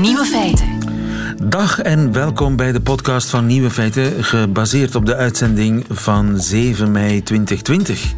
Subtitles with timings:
[0.00, 0.78] Nieuwe feiten.
[1.44, 6.90] Dag en welkom bij de podcast van Nieuwe Feiten, gebaseerd op de uitzending van 7
[6.90, 8.12] mei 2020.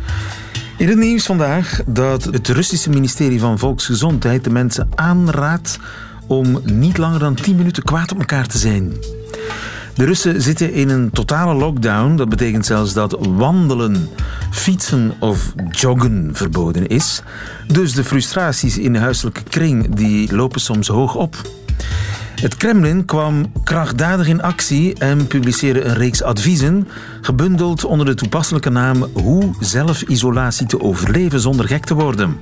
[0.78, 5.78] In het nieuws vandaag dat het Russische ministerie van Volksgezondheid de mensen aanraadt
[6.26, 8.92] om niet langer dan 10 minuten kwaad op elkaar te zijn.
[9.94, 12.16] De Russen zitten in een totale lockdown.
[12.16, 14.08] Dat betekent zelfs dat wandelen,
[14.50, 17.22] fietsen of joggen verboden is.
[17.66, 21.36] Dus de frustraties in de huiselijke kring die lopen soms hoog op.
[22.42, 26.88] Het Kremlin kwam krachtdadig in actie en publiceerde een reeks adviezen,
[27.20, 32.36] gebundeld onder de toepasselijke naam Hoe zelfisolatie te overleven zonder gek te worden.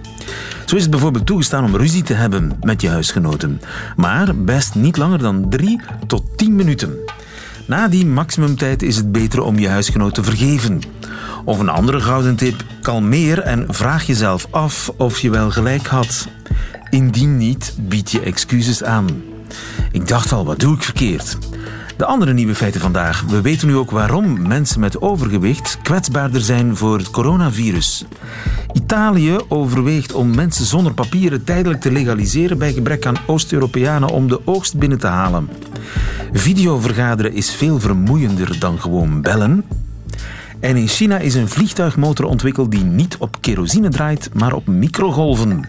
[0.64, 3.60] Zo is het bijvoorbeeld toegestaan om ruzie te hebben met je huisgenoten,
[3.96, 6.96] maar best niet langer dan 3 tot 10 minuten.
[7.66, 10.80] Na die maximumtijd is het beter om je huisgenoot te vergeven.
[11.44, 16.28] Of een andere gouden tip: kalmeer en vraag jezelf af of je wel gelijk had.
[16.90, 19.29] Indien niet, bied je excuses aan.
[19.92, 21.38] Ik dacht al, wat doe ik verkeerd?
[21.96, 23.24] De andere nieuwe feiten vandaag.
[23.28, 28.04] We weten nu ook waarom mensen met overgewicht kwetsbaarder zijn voor het coronavirus.
[28.72, 34.40] Italië overweegt om mensen zonder papieren tijdelijk te legaliseren bij gebrek aan Oost-Europeanen om de
[34.44, 35.48] oogst binnen te halen.
[36.32, 39.64] Videovergaderen is veel vermoeiender dan gewoon bellen.
[40.60, 45.68] En in China is een vliegtuigmotor ontwikkeld die niet op kerosine draait, maar op microgolven.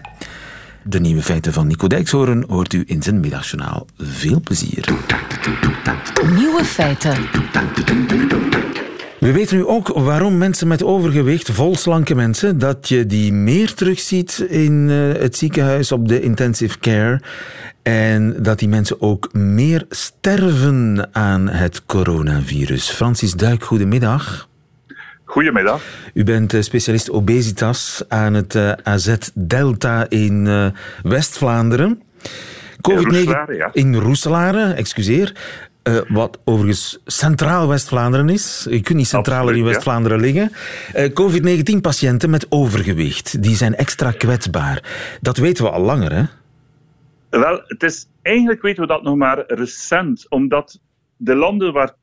[0.84, 3.86] De nieuwe feiten van Nico Dijkshoorn hoort u in zijn middagjournaal.
[3.98, 4.88] Veel plezier.
[6.34, 7.16] Nieuwe feiten.
[9.20, 14.44] We weten nu ook waarom mensen met overgewicht, volslanke mensen, dat je die meer terugziet
[14.48, 17.20] in eh, het ziekenhuis op de intensive care.
[17.82, 22.90] En dat die mensen ook meer sterven aan het coronavirus.
[22.90, 24.50] Francis Duik, goedemiddag.
[25.32, 25.82] Goedemiddag.
[26.14, 30.66] U bent eh, specialist obesitas aan het eh, AZ Delta in uh,
[31.02, 32.02] West-Vlaanderen.
[32.90, 33.70] COVID-19 ja.
[33.72, 35.36] in Roeselare, excuseer.
[35.88, 38.66] Uh, wat overigens centraal West-Vlaanderen is.
[38.70, 40.24] Je kunt niet centraler in West-Vlaanderen ja.
[40.24, 40.52] liggen.
[40.96, 44.82] Uh, COVID-19-patiënten met overgewicht, die zijn extra kwetsbaar.
[45.20, 46.22] Dat weten we al langer, hè?
[47.30, 50.78] Wel, het is, eigenlijk weten we dat nog maar recent, omdat
[51.24, 51.94] de landen waar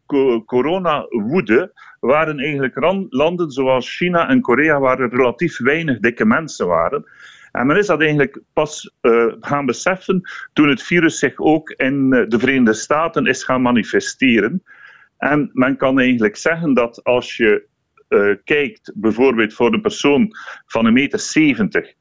[0.45, 2.75] corona woedde, waren eigenlijk
[3.09, 7.05] landen zoals China en Korea, waar er relatief weinig dikke mensen waren.
[7.51, 10.21] En men is dat eigenlijk pas uh, gaan beseffen
[10.53, 14.63] toen het virus zich ook in de Verenigde Staten is gaan manifesteren.
[15.17, 17.67] En men kan eigenlijk zeggen dat als je
[18.09, 20.31] uh, kijkt, bijvoorbeeld voor een persoon
[20.65, 21.93] van een meter 70,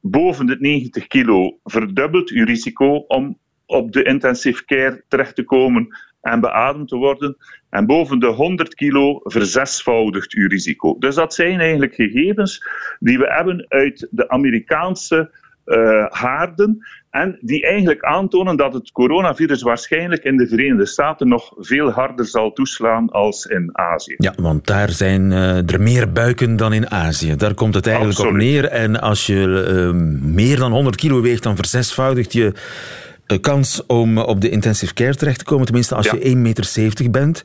[0.00, 5.88] boven de 90 kilo, verdubbelt uw risico om op de intensive care terecht te komen
[6.22, 7.36] en beademd te worden.
[7.70, 10.98] En boven de 100 kilo verzesvoudigt uw risico.
[10.98, 12.66] Dus dat zijn eigenlijk gegevens
[12.98, 15.30] die we hebben uit de Amerikaanse
[15.66, 16.86] uh, haarden.
[17.10, 22.26] En die eigenlijk aantonen dat het coronavirus waarschijnlijk in de Verenigde Staten nog veel harder
[22.26, 24.14] zal toeslaan als in Azië.
[24.16, 27.36] Ja, want daar zijn uh, er meer buiken dan in Azië.
[27.36, 28.40] Daar komt het eigenlijk Absoluut.
[28.40, 28.64] op neer.
[28.64, 30.00] En als je uh,
[30.32, 32.52] meer dan 100 kilo weegt, dan verzesvoudigt je
[33.40, 36.14] kans om op de intensive care terecht te komen, tenminste als Ja.
[36.14, 37.42] je 1,70 meter bent.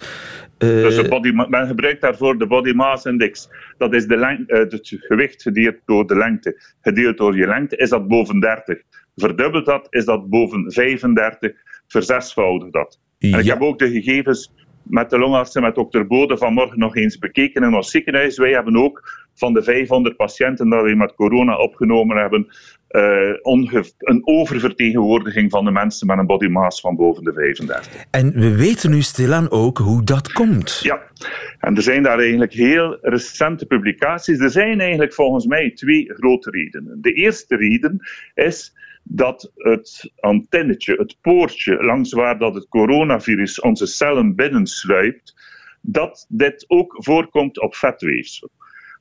[0.58, 3.50] Eh, Dus de body, men gebruikt daarvoor de body mass index.
[3.78, 6.62] Dat is de leng, eh, het gewicht gedeeld door de lengte.
[6.82, 8.82] Gedeeld door je lengte is dat boven 30.
[9.16, 11.52] Verdubbelt dat, is dat boven 35.
[11.88, 13.00] Verzesvoudigt dat.
[13.20, 14.52] En ik heb ook de gegevens
[14.84, 18.38] met de longarts en met dokter Bode vanmorgen nog eens bekeken in ons ziekenhuis.
[18.38, 22.48] Wij hebben ook van de 500 patiënten dat we met corona opgenomen hebben,
[22.88, 28.06] eh, een oververtegenwoordiging van de mensen met een body mass van boven de 35.
[28.12, 30.80] En we weten nu stilaan ook hoe dat komt.
[30.84, 31.02] Ja,
[31.60, 34.40] en er zijn daar eigenlijk heel recente publicaties.
[34.40, 37.02] Er zijn eigenlijk volgens mij twee grote redenen.
[37.02, 38.00] De eerste reden
[38.34, 38.74] is
[39.04, 45.36] dat het antennetje, het poortje langs waar dat het coronavirus onze cellen binnensluipt,
[45.82, 48.50] dat dit ook voorkomt op vetweefsel.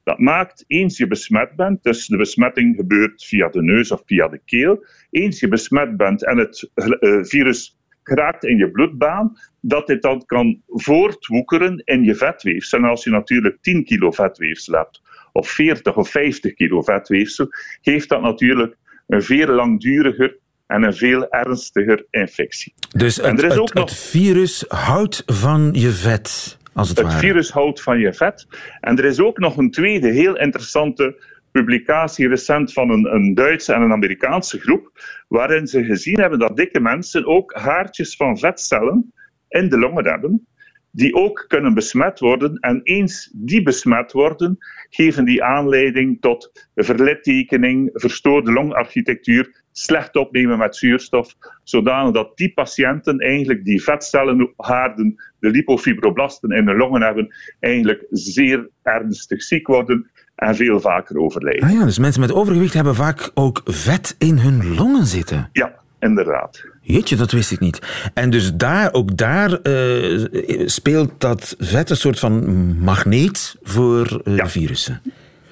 [0.06, 4.28] Dat maakt, eens je besmet bent, dus de besmetting gebeurt via de neus of via
[4.28, 9.86] de keel, eens je besmet bent en het eh, virus geraakt in je bloedbaan, dat
[9.86, 12.78] dit dan kan voortwoekeren in je vetweefsel.
[12.78, 17.46] En als je natuurlijk 10 kilo vetweefsel hebt, of 40 of 50 kilo vetweefsel,
[17.82, 18.76] geeft dat natuurlijk
[19.06, 20.36] een veel langduriger
[20.66, 22.74] en een veel ernstiger infectie.
[22.96, 26.88] Dus En het, er is het- ook nog- het virus houdt van je vet, als
[26.88, 27.18] het, Het ware.
[27.18, 28.46] virus houdt van je vet.
[28.80, 33.72] En er is ook nog een tweede heel interessante publicatie recent van een, een Duitse
[33.72, 34.90] en een Amerikaanse groep,
[35.28, 39.12] waarin ze gezien hebben dat dikke mensen ook haartjes van vetcellen
[39.48, 40.46] in de longen hebben,
[40.90, 42.56] die ook kunnen besmet worden.
[42.56, 44.56] En eens die besmet worden,
[44.90, 53.18] geven die aanleiding tot verlittekening, verstoorde longarchitectuur, slecht opnemen met zuurstof, zodanig dat die patiënten
[53.18, 60.56] eigenlijk die vetcellenhaarden, de lipofibroblasten in hun longen hebben, eigenlijk zeer ernstig ziek worden en
[60.56, 61.68] veel vaker overlijden.
[61.68, 65.48] Ah ja, dus mensen met overgewicht hebben vaak ook vet in hun longen zitten.
[65.52, 66.64] Ja, inderdaad.
[66.80, 68.10] Jeetje, dat wist ik niet.
[68.14, 70.24] En dus daar, ook daar uh,
[70.66, 72.44] speelt dat vet een soort van
[72.78, 74.48] magneet voor uh, ja.
[74.48, 75.02] virussen.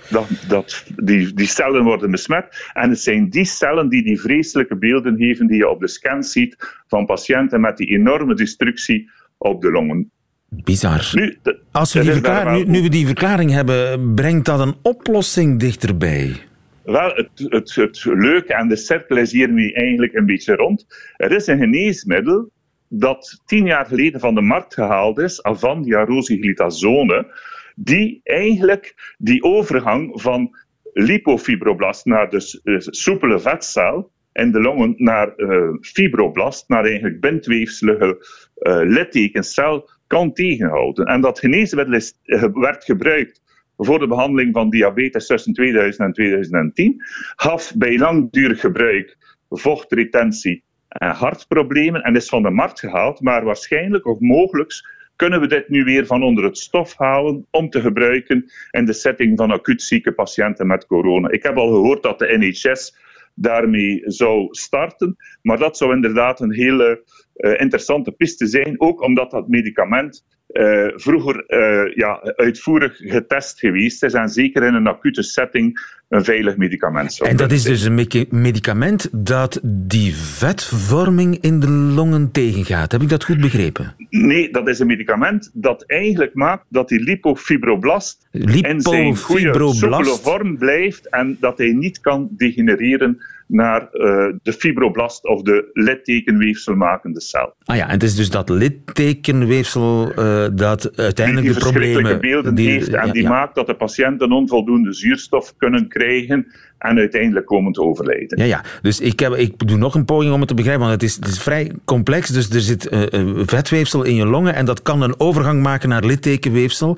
[0.08, 2.70] Dat, dat, die, die cellen worden besmet.
[2.72, 6.22] En het zijn die cellen die die vreselijke beelden geven die je op de scan
[6.22, 6.56] ziet
[6.88, 10.10] van patiënten met die enorme destructie op de longen.
[10.48, 11.10] Bizar.
[11.12, 11.36] Nu,
[11.70, 16.36] Als we die verklaring, nu, nu we die verklaring hebben, brengt dat een oplossing dichterbij?
[16.82, 20.86] Wel, het, het, het leuke en de cirkel is hiermee eigenlijk een beetje rond.
[21.16, 22.50] Er is een geneesmiddel
[22.88, 27.26] dat tien jaar geleden van de markt gehaald is, Avandia rosiglitazone,
[27.74, 30.56] die eigenlijk die overgang van
[30.92, 38.26] lipofibroblast naar de uh, soepele vetcel in de longen naar uh, fibroblast, naar eigenlijk bindweefselige
[38.58, 41.06] uh, littekencel, kan tegenhouden.
[41.06, 42.18] En dat geneesmiddel is,
[42.52, 43.42] werd gebruikt
[43.76, 47.02] voor de behandeling van diabetes tussen 2000 en 2010,
[47.36, 49.16] gaf bij langdurig gebruik
[49.48, 54.72] vochtretentie en hartproblemen en is van de markt gehaald, maar waarschijnlijk of mogelijk
[55.16, 58.92] kunnen we dit nu weer van onder het stof halen om te gebruiken in de
[58.92, 61.30] setting van acuut zieke patiënten met corona.
[61.30, 62.96] Ik heb al gehoord dat de NHS
[63.34, 67.02] daarmee zou starten, maar dat zou inderdaad een hele
[67.36, 74.02] uh, interessante piste zijn, ook omdat dat medicament uh, vroeger uh, ja, uitvoerig getest geweest
[74.02, 77.82] is en zeker in een acute setting een veilig medicament zou En dat is dus
[77.82, 82.92] een medicament dat die vetvorming in de longen tegengaat.
[82.92, 83.94] Heb ik dat goed begrepen?
[84.10, 90.58] Nee, dat is een medicament dat eigenlijk maakt dat die lipofibroblast, in zijn goede vorm
[90.58, 97.54] blijft en dat hij niet kan degenereren naar uh, de fibroblast of de littekenweefselmakende cel.
[97.64, 102.20] Ah ja, en het is dus dat littekenweefsel uh, dat uiteindelijk die, de problemen...
[102.20, 103.28] beelden die, heeft en die ja.
[103.28, 106.46] maakt dat de patiënten onvoldoende zuurstof kunnen krijgen
[106.78, 108.38] en uiteindelijk komen te overlijden.
[108.38, 108.64] Ja, ja.
[108.82, 111.16] dus ik, heb, ik doe nog een poging om het te begrijpen, want het is,
[111.16, 112.28] het is vrij complex.
[112.28, 113.02] Dus er zit uh,
[113.44, 116.96] vetweefsel in je longen en dat kan een overgang maken naar littekenweefsel.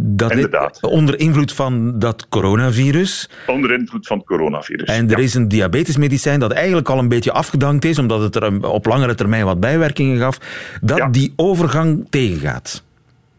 [0.00, 3.30] Dat onder invloed van dat coronavirus.
[3.46, 4.88] Onder invloed van het coronavirus.
[4.88, 8.68] En er is een diabetesmedicijn dat eigenlijk al een beetje afgedankt is, omdat het er
[8.68, 10.38] op langere termijn wat bijwerkingen gaf,
[10.80, 11.08] dat ja.
[11.08, 12.84] die overgang tegengaat.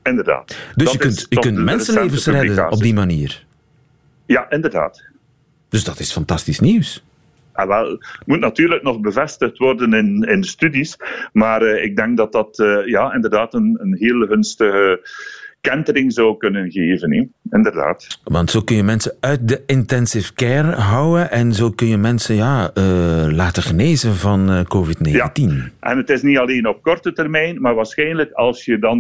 [0.04, 0.58] Inderdaad.
[0.76, 3.46] Dus dat je kunt, je kunt mensenlevens redden op die manier.
[4.26, 5.04] Ja, inderdaad.
[5.70, 7.04] Dus dat is fantastisch nieuws.
[7.54, 10.98] Ah, wel, het moet natuurlijk nog bevestigd worden in, in studies,
[11.32, 15.10] maar uh, ik denk dat dat uh, ja, inderdaad een, een heel gunstige
[15.70, 17.14] kentering zou kunnen geven.
[17.14, 17.28] He.
[17.50, 18.20] Inderdaad.
[18.24, 22.36] Want zo kun je mensen uit de intensive care houden en zo kun je mensen
[22.36, 22.84] ja, uh,
[23.32, 25.02] laten genezen van uh, COVID-19.
[25.02, 25.32] Ja.
[25.80, 28.98] En het is niet alleen op korte termijn, maar waarschijnlijk als je dan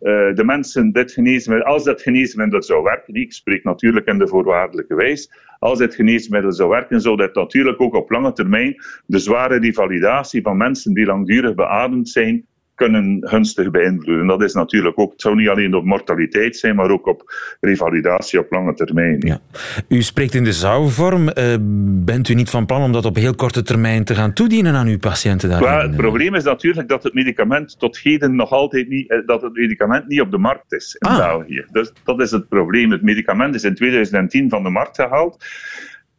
[0.00, 4.28] uh, de mensen dit geneesmiddel, als dat geneesmiddel zou werken, ik spreek natuurlijk in de
[4.28, 8.76] voorwaardelijke wijs, als dit geneesmiddel zou werken, zou dat natuurlijk ook op lange termijn
[9.06, 12.46] de zware revalidatie van mensen die langdurig beademd zijn
[12.76, 14.26] kunnen gunstig beïnvloeden.
[14.26, 18.38] Dat is natuurlijk ook, het zou niet alleen op mortaliteit zijn, maar ook op revalidatie
[18.38, 19.22] op lange termijn.
[19.26, 19.40] Ja.
[19.88, 21.22] U spreekt in de zouwvorm.
[21.28, 21.56] Uh,
[22.04, 24.86] bent u niet van plan om dat op heel korte termijn te gaan toedienen aan
[24.86, 25.48] uw patiënten?
[25.48, 29.42] Well, het probleem is natuurlijk dat het medicament tot heden nog altijd niet, eh, dat
[29.42, 31.16] het medicament niet op de markt is in ah.
[31.16, 31.64] België.
[31.72, 32.90] Dus dat is het probleem.
[32.90, 35.44] Het medicament is in 2010 van de markt gehaald.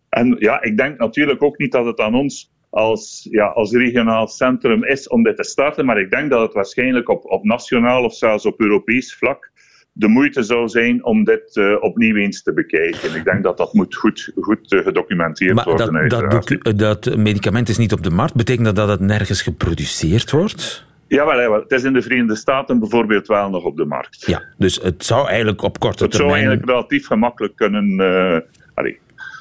[0.09, 4.27] En ja, ik denk natuurlijk ook niet dat het aan ons als, ja, als regionaal
[4.27, 5.85] centrum is om dit te starten.
[5.85, 9.51] Maar ik denk dat het waarschijnlijk op, op nationaal of zelfs op Europees vlak
[9.97, 13.15] de moeite zou zijn om dit uh, opnieuw eens te bekijken.
[13.15, 16.09] Ik denk dat dat moet goed, goed uh, gedocumenteerd maar worden.
[16.09, 18.35] Dat, dat, dat, medicament is niet op de markt.
[18.35, 20.85] Betekent dat dat het nergens geproduceerd wordt?
[21.07, 24.25] Jawel, jawel, het is in de Verenigde Staten bijvoorbeeld wel nog op de markt.
[24.25, 26.33] Ja, dus het zou eigenlijk op korte het termijn...
[26.33, 27.99] Het zou eigenlijk relatief gemakkelijk kunnen...
[27.99, 28.37] Uh,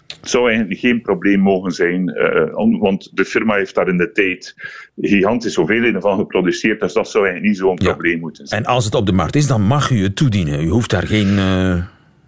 [0.06, 4.12] het zou eigenlijk geen probleem mogen zijn, uh, want de firma heeft daar in de
[4.12, 4.54] tijd
[4.96, 7.92] gigantisch hoeveelheden van geproduceerd, dus dat zou eigenlijk niet zo'n ja.
[7.92, 8.64] probleem moeten zijn.
[8.64, 10.64] En als het op de markt is, dan mag u het toedienen.
[10.64, 11.82] U hoeft daar geen uh,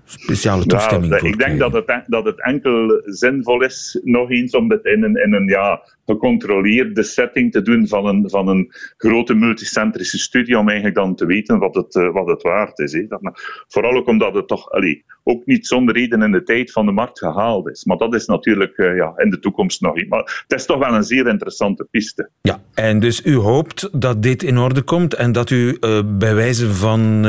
[0.04, 4.54] speciale toestemming nou, voor Ik denk dat het, dat het enkel zinvol is, nog eens,
[4.54, 8.73] om dit in een, in een ja, gecontroleerde setting te doen van een, van een
[8.97, 13.04] grote multicentrische studie, om eigenlijk dan te weten wat het, uh, wat het waard is.
[13.08, 13.20] Dat,
[13.68, 16.92] vooral ook omdat het toch allee, ook niet zonder reden in de tijd van de
[16.92, 17.85] markt gehaald is.
[17.85, 20.08] Maar dat is natuurlijk uh, ja, in de toekomst nog niet.
[20.08, 22.30] Maar het is toch wel een zeer interessante piste.
[22.40, 26.35] Ja, en dus u hoopt dat dit in orde komt en dat u uh, bij
[26.35, 27.26] wijze van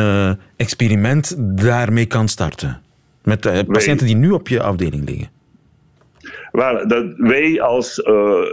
[0.56, 2.82] experiment daarmee kan starten?
[3.24, 5.39] Met patiënten die nu op je afdeling liggen?
[6.52, 8.46] Wel, dat wij als uh,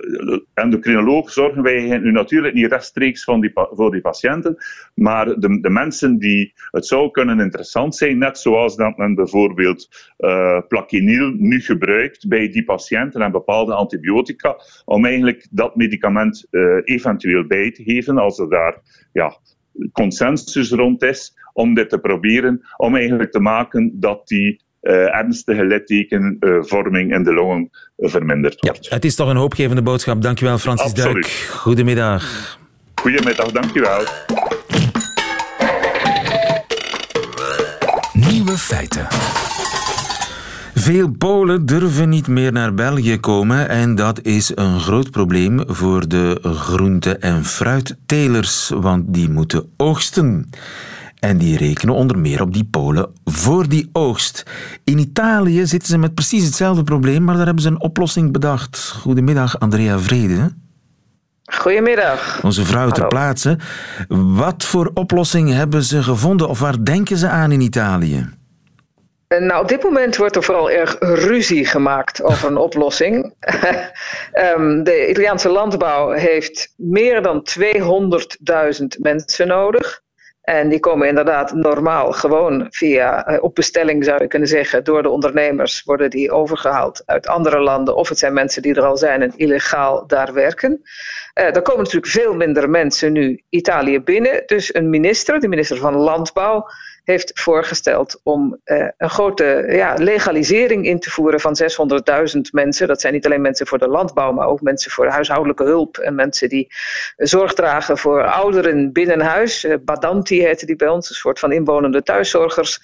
[0.55, 4.57] endocrinoloog zorgen wij nu natuurlijk niet rechtstreeks die, voor die patiënten,
[4.95, 9.89] maar de, de, mensen die het zou kunnen interessant zijn, net zoals dat men bijvoorbeeld
[10.19, 16.81] uh, plaquenil nu gebruikt bij die patiënten en bepaalde antibiotica, om eigenlijk dat medicament uh,
[16.85, 18.81] eventueel bij te geven als er daar
[19.13, 19.39] ja,
[19.93, 27.15] consensus rond is om dit te proberen, om eigenlijk te maken dat die ernstige littekenvorming
[27.15, 28.87] in de longen verminderd wordt.
[28.87, 30.23] Ja, het is toch een hoopgevende boodschap.
[30.23, 31.13] Dankjewel, Francis Absoluut.
[31.13, 31.27] Duik.
[31.51, 32.59] Goedemiddag.
[32.95, 34.05] Goedemiddag, dankjewel.
[38.13, 39.07] Nieuwe feiten.
[40.75, 46.09] Veel Polen durven niet meer naar België komen en dat is een groot probleem voor
[46.09, 50.51] de groente- en fruittelers, want die moeten oogsten.
[51.27, 54.43] En die rekenen onder meer op die Polen voor die oogst.
[54.85, 58.91] In Italië zitten ze met precies hetzelfde probleem, maar daar hebben ze een oplossing bedacht.
[59.01, 60.51] Goedemiddag, Andrea Vrede.
[61.45, 62.43] Goedemiddag.
[62.43, 63.59] Onze vrouw ter plaatse.
[64.09, 68.29] Wat voor oplossing hebben ze gevonden of waar denken ze aan in Italië?
[69.29, 73.35] Nou, op dit moment wordt er vooral erg ruzie gemaakt over een oplossing.
[74.57, 80.05] um, de Italiaanse landbouw heeft meer dan 200.000 mensen nodig.
[80.47, 85.03] En die komen inderdaad normaal gewoon via, uh, op bestelling zou je kunnen zeggen, door
[85.03, 87.97] de ondernemers worden die overgehaald uit andere landen.
[87.97, 90.81] Of het zijn mensen die er al zijn en illegaal daar werken.
[91.35, 94.43] Uh, er komen natuurlijk veel minder mensen nu Italië binnen.
[94.47, 96.69] Dus een minister, de minister van Landbouw,
[97.07, 101.57] heeft voorgesteld om uh, een grote ja, legalisering in te voeren van
[102.35, 102.87] 600.000 mensen.
[102.87, 106.15] Dat zijn niet alleen mensen voor de landbouw, maar ook mensen voor huishoudelijke hulp en
[106.15, 106.75] mensen die
[107.17, 109.65] zorg dragen voor ouderen binnen huis.
[109.65, 112.81] Uh, Badanti heette die bij ons, een soort van inwonende thuiszorgers.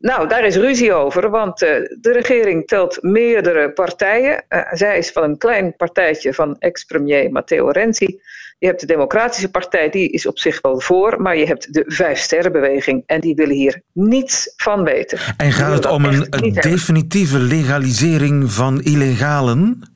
[0.00, 1.68] Nou, daar is ruzie over, want uh,
[2.00, 4.44] de regering telt meerdere partijen.
[4.48, 8.20] Uh, zij is van een klein partijtje van ex-premier Matteo Renzi.
[8.58, 11.84] Je hebt de Democratische Partij, die is op zich wel voor, maar je hebt de
[11.86, 15.18] Vijfsterrenbeweging en die willen hier niets van weten.
[15.36, 19.89] En gaat het om een, een definitieve legalisering van illegalen?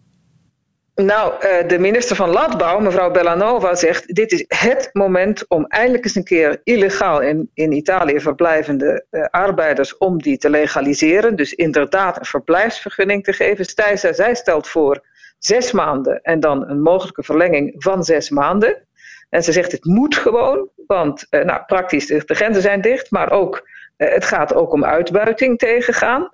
[0.95, 6.05] Nou, uh, de minister van Landbouw, mevrouw Bellanova, zegt: Dit is het moment om eindelijk
[6.05, 11.37] eens een keer illegaal in, in Italië verblijvende uh, arbeiders om die te legaliseren.
[11.37, 13.65] Dus inderdaad een verblijfsvergunning te geven.
[13.65, 15.07] Zij, zij stelt voor
[15.39, 18.87] zes maanden en dan een mogelijke verlenging van zes maanden.
[19.31, 23.31] En ze zegt: Het moet gewoon, want uh, nou, praktisch de grenzen zijn dicht, maar
[23.31, 23.69] ook.
[23.97, 26.29] het gaat ook om uitbuiting tegengaan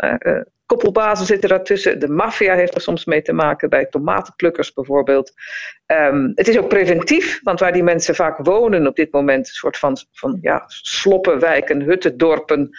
[0.71, 1.99] koppelbazen zitten daartussen.
[1.99, 5.33] De maffia heeft er soms mee te maken, bij tomatenplukkers bijvoorbeeld.
[5.87, 9.55] Um, het is ook preventief, want waar die mensen vaak wonen op dit moment, een
[9.55, 12.71] soort van, van ja, sloppenwijken, huttendorpen,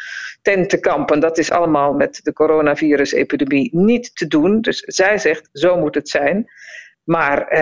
[0.41, 4.62] tentenkampen, dat is allemaal met de coronavirus-epidemie niet te doen.
[4.62, 6.51] Dus zij zegt, zo moet het zijn.
[7.12, 7.58] Maar uh,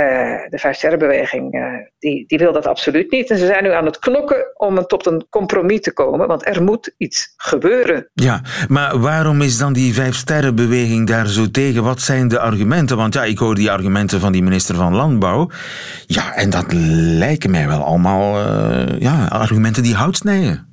[0.50, 1.64] de Vijfsterrenbeweging uh,
[2.00, 3.30] die, die wil dat absoluut niet.
[3.30, 6.28] En ze zijn nu aan het knokken om tot een compromis te komen.
[6.28, 8.10] Want er moet iets gebeuren.
[8.14, 11.84] Ja, maar waarom is dan die Vijfsterrenbeweging daar zo tegen?
[11.84, 12.98] Wat zijn de argumenten?
[12.98, 15.50] Want ja, ik hoor die argumenten van die minister van Landbouw.
[16.06, 20.69] Ja, en dat lijken mij wel allemaal uh, ja, argumenten die hout snijden.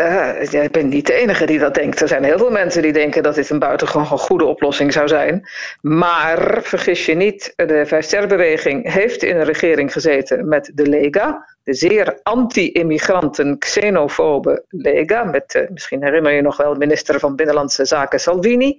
[0.00, 2.00] Uh, ik ben niet de enige die dat denkt.
[2.00, 5.48] Er zijn heel veel mensen die denken dat dit een buitengewoon goede oplossing zou zijn.
[5.80, 11.46] Maar vergis je niet, de Vijfsterrenbeweging heeft in een regering gezeten met de Lega.
[11.64, 15.24] De zeer anti-immigranten, xenofobe Lega.
[15.24, 18.78] Met, uh, misschien herinner je nog wel, minister van Binnenlandse Zaken Salvini.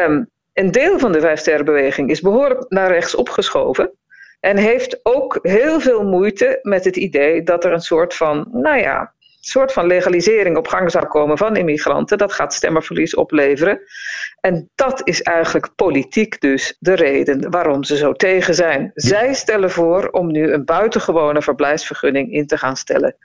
[0.00, 3.90] Um, een deel van de Vijfsterrenbeweging is behoorlijk naar rechts opgeschoven.
[4.40, 8.78] En heeft ook heel veel moeite met het idee dat er een soort van, nou
[8.78, 9.13] ja,
[9.48, 12.18] soort van legalisering op gang zou komen van immigranten.
[12.18, 13.80] Dat gaat stemmenverlies opleveren.
[14.40, 18.90] En dat is eigenlijk politiek dus de reden waarom ze zo tegen zijn.
[18.94, 23.16] Zij stellen voor om nu een buitengewone verblijfsvergunning in te gaan stellen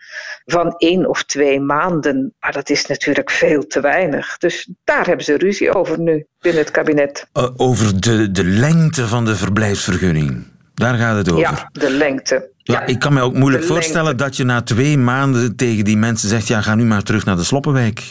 [0.45, 2.33] van één of twee maanden.
[2.39, 4.37] Maar dat is natuurlijk veel te weinig.
[4.37, 7.27] Dus daar hebben ze ruzie over nu binnen het kabinet.
[7.33, 10.48] Uh, over de, de lengte van de verblijfsvergunning.
[10.79, 11.41] Daar gaat het over.
[11.41, 12.49] Ja, de lengte.
[12.57, 16.29] Ja, ik kan me ook moeilijk voorstellen dat je na twee maanden tegen die mensen
[16.29, 18.03] zegt: ja, ga nu maar terug naar de Sloppenwijk,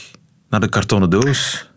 [0.48, 1.70] naar de kartonnen doos.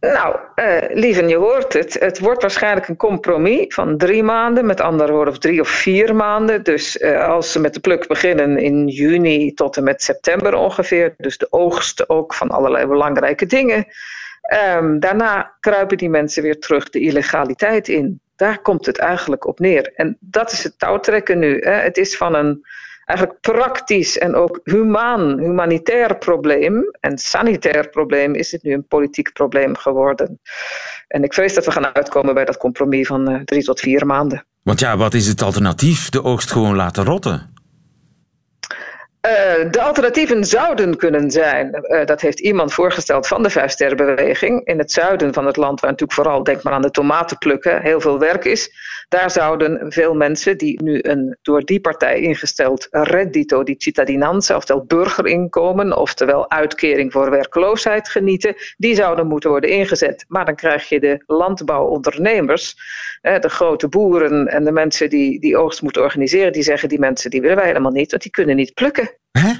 [0.00, 1.96] Nou, uh, lieven, je hoort het.
[2.00, 6.14] Het wordt waarschijnlijk een compromis van drie maanden, met andere woorden, of drie of vier
[6.14, 6.62] maanden.
[6.62, 11.14] Dus uh, als ze met de pluk beginnen in juni tot en met september ongeveer,
[11.16, 13.86] dus de oogst ook van allerlei belangrijke dingen.
[14.76, 18.20] Um, daarna kruipen die mensen weer terug de illegaliteit in.
[18.42, 19.92] Daar komt het eigenlijk op neer.
[19.94, 21.58] En dat is het touwtrekken nu.
[21.60, 21.70] Hè.
[21.70, 22.64] Het is van een
[23.04, 29.32] eigenlijk praktisch en ook humaan, humanitair probleem en sanitair probleem is dit nu een politiek
[29.32, 30.40] probleem geworden.
[31.08, 34.06] En ik vrees dat we gaan uitkomen bij dat compromis van uh, drie tot vier
[34.06, 34.44] maanden.
[34.62, 36.08] Want ja, wat is het alternatief?
[36.08, 37.54] De oogst gewoon laten rotten?
[39.26, 44.78] Uh, de alternatieven zouden kunnen zijn, uh, dat heeft iemand voorgesteld van de Vijfsterrenbeweging, in
[44.78, 48.00] het zuiden van het land, waar natuurlijk vooral, denk maar aan de tomaten plukken, heel
[48.00, 48.70] veel werk is.
[49.12, 54.84] Daar zouden veel mensen die nu een door die partij ingesteld reddito di cittadinanza, oftewel
[54.84, 60.24] burgerinkomen, oftewel uitkering voor werkloosheid genieten, die zouden moeten worden ingezet.
[60.28, 62.76] Maar dan krijg je de landbouwondernemers,
[63.20, 67.30] de grote boeren en de mensen die die oogst moeten organiseren, die zeggen die mensen
[67.30, 69.10] die willen wij helemaal niet, want die kunnen niet plukken.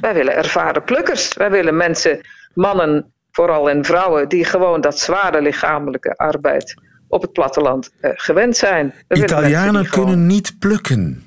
[0.00, 1.34] Wij willen ervaren plukkers.
[1.34, 2.20] Wij willen mensen,
[2.54, 6.74] mannen vooral en vrouwen, die gewoon dat zware lichamelijke arbeid
[7.12, 8.94] op het platteland uh, gewend zijn.
[9.08, 11.24] We Italianen kunnen niet plukken.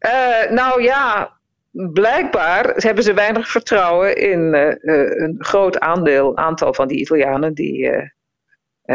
[0.00, 1.32] Uh, nou ja,
[1.70, 7.90] blijkbaar hebben ze weinig vertrouwen in uh, een groot aandeel, aantal van die Italianen die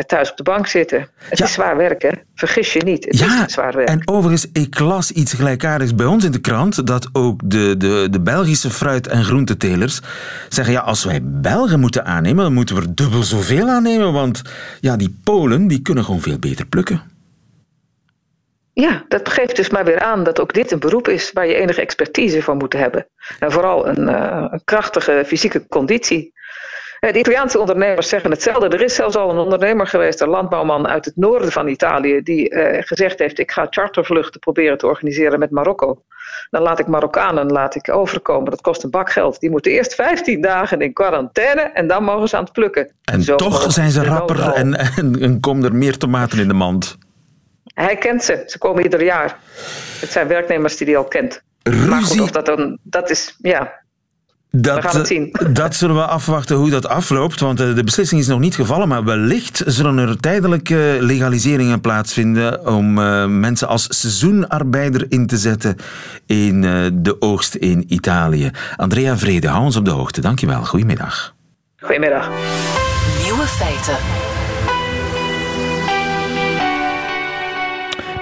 [0.05, 1.07] thuis op de bank zitten.
[1.17, 2.09] Het is zwaar werk, hè?
[2.35, 3.05] Vergis je niet.
[3.05, 3.89] Het ja, is zwaar werk.
[3.89, 8.07] En overigens, ik las iets gelijkaardigs bij ons in de krant, dat ook de, de,
[8.09, 10.01] de Belgische fruit- en groentetelers
[10.49, 14.41] zeggen, ja, als wij Belgen moeten aannemen, dan moeten we er dubbel zoveel aannemen, want
[14.79, 17.01] ja, die Polen, die kunnen gewoon veel beter plukken.
[18.73, 21.55] Ja, dat geeft dus maar weer aan dat ook dit een beroep is waar je
[21.55, 23.07] enige expertise voor moet hebben.
[23.39, 26.33] En vooral een, uh, een krachtige fysieke conditie.
[26.99, 28.67] Eh, de Italiaanse ondernemers zeggen hetzelfde.
[28.67, 32.53] Er is zelfs al een ondernemer geweest, een landbouwman uit het noorden van Italië, die
[32.53, 36.03] uh, gezegd heeft: Ik ga chartervluchten proberen te organiseren met Marokko.
[36.49, 38.49] Dan laat ik Marokkanen laat ik overkomen.
[38.49, 39.39] Dat kost een bak geld.
[39.39, 42.91] Die moeten eerst 15 dagen in quarantaine en dan mogen ze aan het plukken.
[43.03, 46.97] En toch zijn ze rapper en, en, en komen er meer tomaten in de mand.
[47.73, 48.43] Hij kent ze.
[48.45, 49.39] Ze komen ieder jaar.
[49.99, 51.41] Het zijn werknemers die hij al kent.
[51.63, 51.89] Ruzie.
[51.89, 53.81] Maar goed, of dat, dan, dat is, ja,
[54.51, 55.35] dat, we gaan het zien.
[55.53, 58.87] Dat zullen we afwachten hoe dat afloopt, want eh, de beslissing is nog niet gevallen,
[58.87, 65.75] maar wellicht zullen er tijdelijke legaliseringen plaatsvinden om uh, mensen als seizoenarbeider in te zetten
[66.25, 66.61] in
[66.93, 68.51] de oogst in Italië.
[68.75, 70.21] Andrea Vrede, hou ons op de hoogte.
[70.21, 70.65] Dankjewel.
[70.65, 71.35] Goedemiddag.
[71.79, 72.29] Goedemiddag.
[73.23, 73.97] Nieuwe feiten.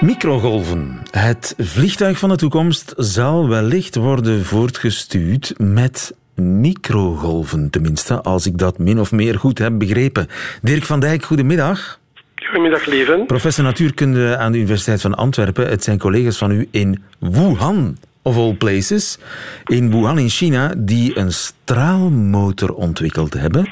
[0.00, 0.98] Microgolven.
[1.10, 7.70] Het vliegtuig van de toekomst zal wellicht worden voortgestuurd met microgolven.
[7.70, 10.26] Tenminste, als ik dat min of meer goed heb begrepen.
[10.62, 12.00] Dirk van Dijk, goedemiddag.
[12.34, 13.24] Goedemiddag, lieve.
[13.26, 15.68] Professor natuurkunde aan de Universiteit van Antwerpen.
[15.68, 19.18] Het zijn collega's van u in Wuhan, of all places.
[19.64, 23.68] In Wuhan in China, die een straalmotor ontwikkeld hebben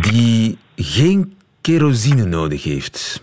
[0.00, 3.22] die geen kerosine nodig heeft.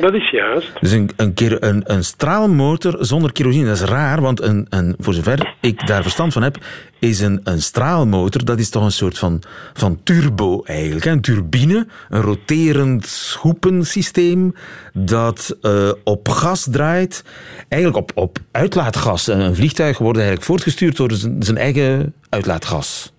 [0.00, 0.80] Dat is juist.
[0.80, 4.94] Dus een, een, keer een, een straalmotor zonder kerosine, dat is raar, want een, een,
[4.98, 6.56] voor zover ik daar verstand van heb,
[7.00, 11.04] is een, een straalmotor, dat is toch een soort van, van turbo eigenlijk.
[11.04, 14.54] Een turbine, een roterend schoepensysteem
[14.92, 17.24] dat uh, op gas draait.
[17.68, 19.26] Eigenlijk op, op uitlaatgas.
[19.26, 23.12] Een vliegtuig wordt eigenlijk voortgestuurd door zijn, zijn eigen uitlaatgas.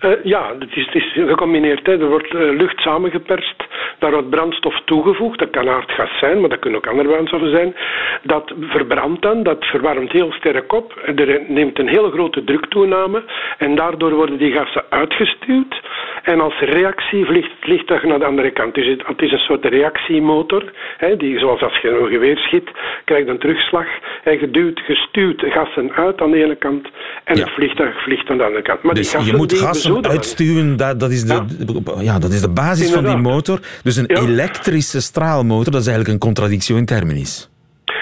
[0.00, 1.86] Uh, ja, het is, het is gecombineerd.
[1.86, 1.92] Hè.
[1.92, 3.64] Er wordt uh, lucht samengeperst
[3.98, 5.38] daar wordt brandstof toegevoegd.
[5.38, 7.74] Dat kan aardgas zijn, maar dat kunnen ook andere brandstoffen zijn.
[8.22, 11.00] Dat verbrandt dan, dat verwarmt heel sterk op.
[11.16, 13.22] Er neemt een hele grote druktoename
[13.58, 15.80] en daardoor worden die gassen uitgestuwd.
[16.22, 18.74] En als reactie vliegt het vliegtuig naar de andere kant.
[18.74, 22.70] Dus het, is een soort reactiemotor, hè, die zoals als je een geweer schiet,
[23.04, 23.86] krijgt een terugslag.
[24.24, 26.88] En geduwd, gestuwd gassen uit aan de ene kant
[27.24, 28.82] en het vliegtuig vliegt aan de andere kant.
[28.82, 32.00] Maar dus je moet gassen uitstuwen, dat, dat, is de, ja.
[32.00, 32.18] ja.
[32.18, 33.58] dat is de basis van die motor.
[33.82, 37.50] Dus een elektrische straalmotor, dat is eigenlijk een contradictie in terminis.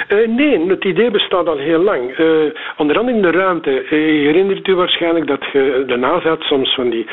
[0.09, 2.19] Uh, nee, het idee bestaat al heel lang.
[2.19, 2.27] Uh,
[2.77, 3.71] onder andere in de ruimte.
[3.71, 7.07] Uh, je herinnert u waarschijnlijk dat je de NASA had soms van die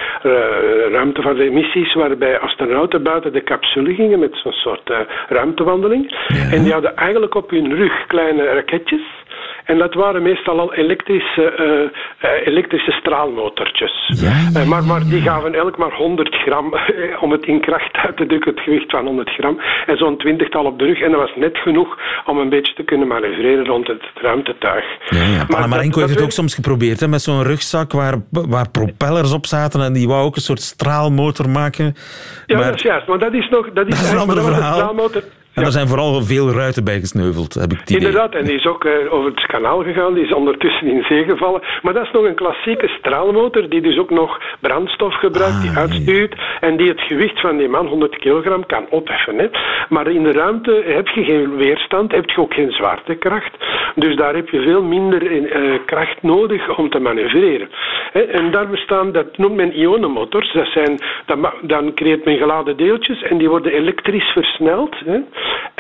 [0.91, 4.91] ruimtevaartemissies waarbij astronauten buiten de capsule gingen met zo'n soort
[5.29, 6.15] ruimtewandeling.
[6.51, 9.01] En die hadden eigenlijk op hun rug kleine raketjes.
[9.67, 11.45] En dat waren meestal al elektrische,
[12.23, 13.93] uh, elektrische straalmotortjes.
[14.07, 16.73] Ja, maar, maar die gaven elk maar 100 gram
[17.19, 19.59] om het in kracht uit te drukken, het gewicht van 100 gram.
[19.85, 21.01] En zo'n twintigtal op de rug.
[21.01, 24.85] En dat was net genoeg om een beetje te kunnen manoeuvreren rond het ruimtetuig.
[25.09, 25.45] Ja, ja.
[25.47, 29.45] Maar Marenko heeft het ook soms geprobeerd hè, met zo'n rugzak waar, waar propellers op
[29.45, 31.95] zaten en die wou ook een soort straalmotor maken.
[32.45, 32.65] Ja, maar...
[32.65, 33.07] dat is juist.
[33.07, 33.69] Maar dat is nog...
[33.73, 34.95] Dat is, dat is een ander verhaal.
[35.57, 38.07] En er zijn vooral veel ruiten bij gesneuveld, heb ik het idee.
[38.07, 41.23] Inderdaad, en die is ook uh, over het kanaal gegaan, die is ondertussen in zee
[41.23, 41.61] gevallen.
[41.81, 45.77] Maar dat is nog een klassieke straalmotor, die dus ook nog brandstof gebruikt, die ah,
[45.77, 49.37] uitstuurt en die het gewicht van die man, 100 kilogram, kan opheffen.
[49.37, 49.47] Hè.
[49.89, 53.55] Maar in de ruimte heb je geen weerstand, heb je ook geen zwaartekracht.
[53.95, 57.69] Dus daar heb je veel minder uh, kracht nodig om te manoeuvreren.
[58.11, 58.21] Hè.
[58.21, 60.53] En daar bestaan, dat noemt men ionenmotors.
[60.53, 64.95] Dat zijn, dat, dan creëert men geladen deeltjes en die worden elektrisch versneld.
[65.05, 65.19] Hè.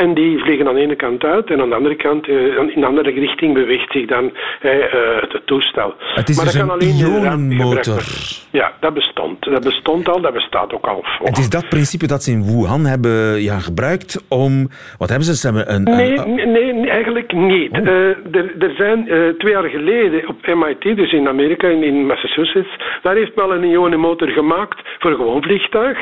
[0.03, 2.71] En die vliegen aan de ene kant uit en aan de andere kant, uh, in
[2.75, 4.71] een andere richting beweegt zich dan uh,
[5.19, 5.93] het toestel.
[5.97, 8.03] Het is maar dus dat kan alleen ionenmotor.
[8.51, 9.43] Ja, dat bestond.
[9.43, 11.05] Dat bestond al, dat bestaat ook al.
[11.23, 14.69] Het is dat principe dat ze in Wuhan hebben ja, gebruikt om...
[14.97, 15.35] Wat hebben ze?
[15.35, 17.71] ze hebben een, nee, nee, eigenlijk niet.
[17.71, 17.87] Oh.
[17.87, 19.05] Er, er zijn
[19.37, 23.63] twee jaar geleden op MIT, dus in Amerika, in, Massachusetts, daar heeft men al een
[23.63, 25.97] ionenmotor gemaakt voor een gewoon vliegtuig.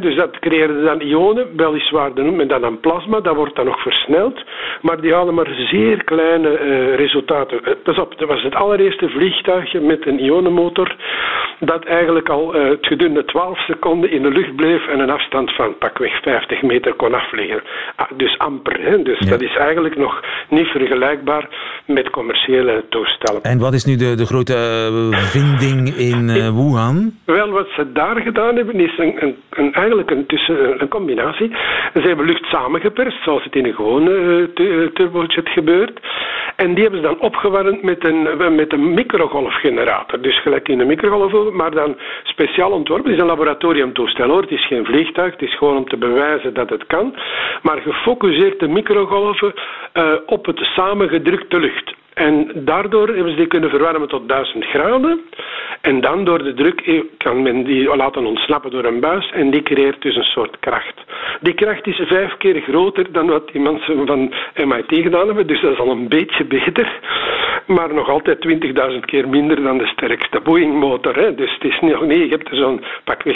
[0.00, 3.80] dus dat creëerde dan ionen, weliswaar noemt men dat dan plasma, dat wordt dan nog
[3.82, 4.44] versneld,
[4.82, 7.64] maar die halen maar zeer kleine uh, resultaten.
[7.64, 10.94] Eh, pas op, dat was het allereerste vliegtuigje met een ionenmotor
[11.60, 15.54] dat eigenlijk al uh, het gedurende 12 seconden in de lucht bleef en een afstand
[15.54, 17.62] van pakweg 50 meter kon afvliegen.
[17.96, 18.80] Ah, dus amper.
[18.80, 19.02] Hè?
[19.02, 21.48] Dus dat is eigenlijk nog niet vergelijkbaar
[21.86, 23.42] met commerciële toestellen.
[23.42, 24.56] En wat is nu de, de grote
[25.12, 27.12] vinding in Wuhan?
[27.24, 31.48] Wel, wat ze daar gedaan hebben is een, een, een eigenlijk een, tussen, een combinatie.
[31.94, 34.10] Ze hebben lucht samengeperst, zoals het in een gewone
[34.54, 36.00] uh, turbojet gebeurt.
[36.56, 40.20] En die hebben ze dan opgewarmd met een, met een microgolfgenerator.
[40.20, 43.04] Dus gelijk in een microgolf, maar dan speciaal ontworpen.
[43.04, 44.40] Het is een laboratoriumtoestel hoor.
[44.40, 47.14] Het is geen vliegtuig, het is gewoon om te bewijzen dat het kan.
[47.62, 49.54] Maar gefocuseerd de microgolven
[50.26, 51.94] op het samengedrukte lucht.
[52.16, 55.20] En daardoor hebben ze die kunnen verwarmen tot 1000 graden.
[55.80, 59.50] En dan door de druk eh, kan men die laten ontsnappen door een buis en
[59.50, 60.94] die creëert dus een soort kracht.
[61.40, 64.32] Die kracht is vijf keer groter dan wat die mensen van
[64.64, 67.00] MIT gedaan hebben, dus dat is al een beetje beter.
[67.66, 68.46] Maar nog altijd
[68.92, 71.36] 20.000 keer minder dan de sterkste Boeing-motor.
[71.36, 73.34] Dus het is nog niet, je hebt er zo'n pakweg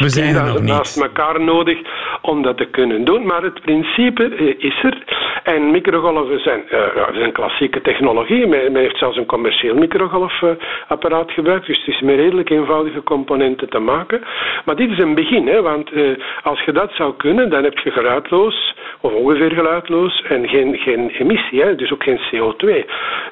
[0.58, 1.78] 10.000 naast elkaar nodig
[2.20, 3.26] om dat te kunnen doen.
[3.26, 5.28] Maar het principe eh, is er.
[5.42, 8.46] En microgolven zijn, uh, zijn klassieke technologie.
[8.46, 11.66] Men, heeft zelfs een commercieel microgolfapparaat gebruikt.
[11.66, 14.20] Dus het is met redelijk eenvoudige componenten te maken.
[14.64, 17.78] Maar dit is een begin, hè, want uh, als je dat zou kunnen, dan heb
[17.78, 22.84] je geluidloos, of ongeveer geluidloos, en geen, geen emissie, hè, dus ook geen CO2.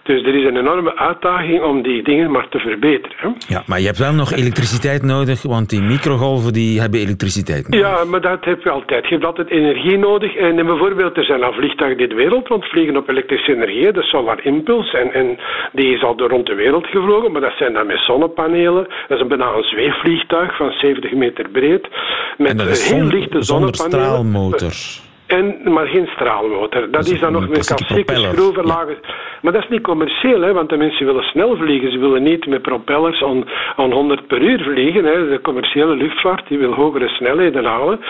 [0.03, 3.37] Dus er is een enorme uitdaging om die dingen maar te verbeteren.
[3.49, 7.87] Ja, maar je hebt wel nog elektriciteit nodig, want die microgolven die hebben elektriciteit nodig.
[7.87, 9.05] Ja, maar dat heb je altijd.
[9.05, 10.35] Je hebt altijd energie nodig.
[10.37, 14.03] En bijvoorbeeld, er zijn al vliegtuigen in de wereld, want vliegen op elektrische energie, de
[14.03, 15.39] solar impulse, en, en
[15.73, 18.87] die is al door rond de wereld gevlogen, maar dat zijn dan met zonnepanelen.
[19.09, 21.89] Dat is een bijna een zweefvliegtuig van 70 meter breed,
[22.37, 23.75] met heel lichte zonnepanelen.
[23.75, 25.07] straalmotor.
[25.29, 26.91] En, maar geen straalmotor.
[26.91, 28.97] Dat, is dan nog met klassieke schroevenlagen.
[29.43, 31.93] Maar dat is niet commercieel, hè, want de mensen willen snel vliegen.
[31.93, 33.45] Ze willen niet met propellers aan,
[33.77, 35.05] aan 100 per uur vliegen.
[35.05, 35.29] Hè.
[35.29, 38.01] De commerciële luchtvaart die wil hogere snelheden halen.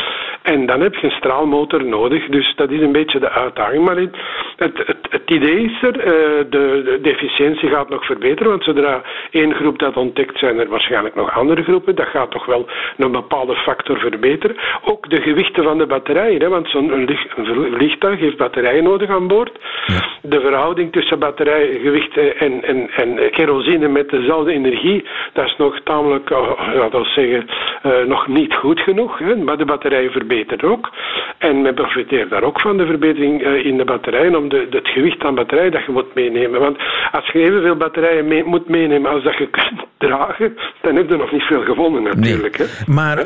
[0.43, 2.27] En dan heb je een straalmotor nodig.
[2.27, 3.85] Dus dat is een beetje de uitdaging.
[3.85, 4.17] Maar het,
[4.57, 5.97] het, het, idee is er.
[5.97, 6.05] Uh,
[6.51, 8.51] de, de, efficiëntie gaat nog verbeteren.
[8.51, 11.95] Want zodra één groep dat ontdekt, zijn er waarschijnlijk nog andere groepen.
[11.95, 14.57] Dat gaat toch wel een bepaalde factor verbeteren.
[14.85, 16.41] Ook de gewichten van de batterijen.
[16.41, 17.07] Hè, want zo'n
[17.73, 19.59] vliegtuig heeft batterijen nodig aan boord.
[20.23, 26.31] De verhouding tussen batterijgewicht en, en, en kerosine met dezelfde energie, dat is nog tamelijk,
[26.31, 27.47] eh, we zeggen,
[27.87, 29.19] uh, nog niet goed genoeg.
[29.19, 29.37] Hè.
[29.37, 30.91] Maar de batterijen verbeteren ook.
[31.39, 34.89] En men profiteert daar ook van, de verbetering uh, in de batterijen, om de, het
[34.89, 36.61] gewicht aan batterij dat je moet meenemen.
[36.61, 36.77] Want
[37.13, 41.17] als je evenveel batterijen mee, moet meenemen als dat je kunt dragen, dan heb je
[41.17, 42.59] nog niet veel gevonden natuurlijk.
[42.59, 42.69] Nee.
[42.69, 42.93] Hè.
[42.93, 43.17] Maar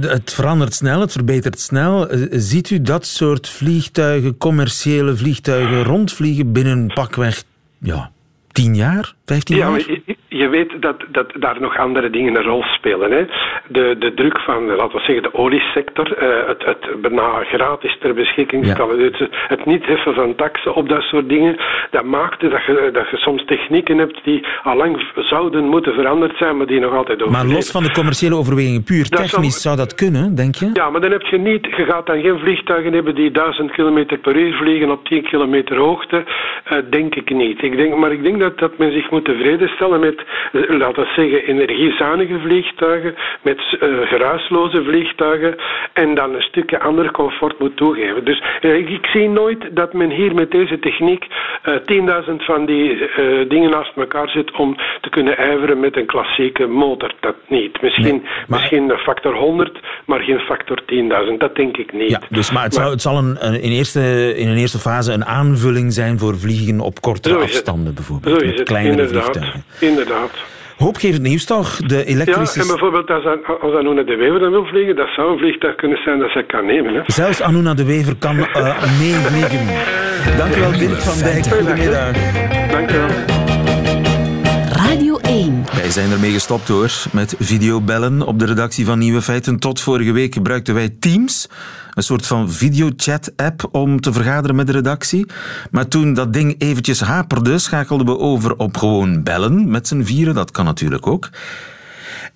[0.00, 2.06] het verandert snel, het verbetert snel.
[2.30, 7.44] ziet u dat soort vliegtuigen, commerciële vliegtuigen, rondvliegen binnen pakweg
[7.80, 8.10] ja,
[8.52, 10.04] tien jaar, vijftien ja, jaar?
[10.32, 13.10] Je weet dat, dat daar nog andere dingen een rol spelen.
[13.10, 13.24] Hè.
[13.66, 18.14] De, de druk van, laten we zeggen, de oliesector, uh, het, het bijna gratis ter
[18.14, 21.56] beschikking stellen, het, het, niet heffen van taxen op dat soort dingen,
[21.90, 26.36] dat maakte dat je, dat je soms technieken hebt die al lang zouden moeten veranderd
[26.36, 27.32] zijn, maar die nog altijd over.
[27.32, 30.70] Maar los van de commerciële overwegingen, puur technisch zou dat kunnen, denk je?
[30.72, 34.18] Ja, maar dan heb je niet, je gaat dan geen vliegtuigen hebben die 1000 km
[34.22, 36.24] per uur vliegen op 10 kilometer hoogte,
[36.72, 37.62] uh, denk ik niet.
[37.62, 40.21] Ik denk, maar ik denk dat, dat men zich moet tevreden stellen met
[40.52, 45.56] laten we zeggen, energiezanige vliegtuigen, met uh, geruisloze vliegtuigen
[45.92, 48.24] en dan een stukje ander comfort moet toegeven.
[48.24, 51.26] Dus ik zie nooit dat men hier met deze techniek
[51.64, 53.10] 10.000 van die
[53.48, 57.14] dingen naast elkaar zet om te kunnen ijveren met een klassieke motor.
[57.20, 57.82] Dat niet.
[57.82, 60.82] Misschien, misschien een factor 100, maar geen factor
[61.30, 61.36] 10.000.
[61.38, 62.10] Dat denk ik niet.
[62.10, 65.24] Ja, dus, maar het, zou, het zal een, in, eerste, in een eerste fase een
[65.24, 68.40] aanvulling zijn voor vliegen op kortere afstanden bijvoorbeeld.
[68.40, 69.64] Zo is het, kleinere inderdaad, vliegtuigen.
[69.80, 70.11] Inderdaad.
[70.76, 71.76] Hoopgevend nieuws toch?
[71.76, 72.58] De elektrische...
[72.58, 73.24] Ja, en bijvoorbeeld als,
[73.60, 76.44] als Anuna de Wever dan wil vliegen, dat zou een vliegtuig kunnen zijn dat ze
[76.46, 76.94] kan nemen.
[76.94, 77.00] Hè?
[77.06, 79.66] Zelfs Anuna de Wever kan uh, meevliegen.
[80.36, 81.46] Dank u wel, Dirk van Dijk.
[81.46, 82.12] Goedemiddag.
[82.70, 83.51] Dank u wel.
[85.22, 85.64] Radio 1.
[85.74, 89.58] Wij zijn ermee gestopt hoor, met videobellen op de redactie van Nieuwe Feiten.
[89.58, 91.48] Tot vorige week gebruikten wij Teams,
[91.94, 95.26] een soort van videochat-app om te vergaderen met de redactie.
[95.70, 100.34] Maar toen dat ding eventjes haperde, schakelden we over op gewoon bellen met z'n vieren.
[100.34, 101.30] Dat kan natuurlijk ook.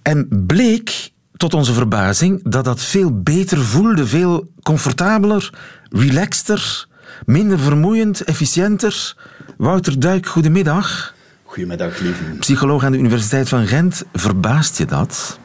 [0.02, 5.50] En bleek tot onze verbazing dat dat veel beter voelde, veel comfortabeler,
[5.90, 6.86] relaxter,
[7.24, 9.14] minder vermoeiend, efficiënter.
[9.56, 11.14] Wouter Duik, goedemiddag.
[11.56, 12.22] Goedemiddag, lieve.
[12.38, 14.04] Psycholoog aan de Universiteit van Gent.
[14.12, 15.38] Verbaast je dat?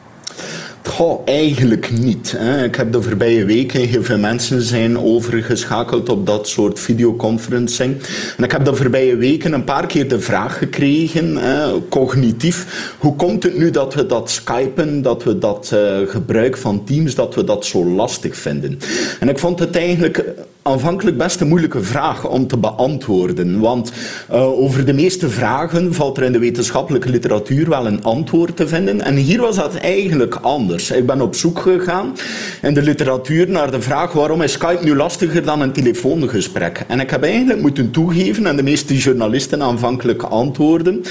[0.84, 2.34] Goh, eigenlijk niet.
[2.36, 2.64] Hè.
[2.64, 7.96] Ik heb de voorbije weken heel veel mensen zijn overgeschakeld op dat soort videoconferencing.
[8.36, 13.16] En ik heb de voorbije weken een paar keer de vraag gekregen, hè, cognitief, hoe
[13.16, 17.34] komt het nu dat we dat skypen, dat we dat uh, gebruik van Teams, dat
[17.34, 18.78] we dat zo lastig vinden?
[19.20, 20.24] En ik vond het eigenlijk
[20.62, 23.60] aanvankelijk best een moeilijke vraag om te beantwoorden.
[23.60, 23.92] Want
[24.30, 28.68] uh, over de meeste vragen valt er in de wetenschappelijke literatuur wel een antwoord te
[28.68, 29.00] vinden.
[29.00, 30.90] En hier was dat eigenlijk anders.
[30.90, 32.16] Ik ben op zoek gegaan
[32.62, 36.84] in de literatuur naar de vraag waarom is Skype nu lastiger dan een telefoongesprek.
[36.88, 41.02] En ik heb eigenlijk moeten toegeven, en de meeste journalisten aanvankelijk antwoorden,